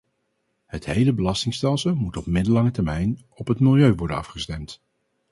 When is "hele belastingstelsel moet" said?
0.85-2.17